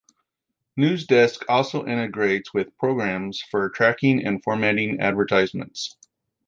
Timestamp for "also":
1.47-1.85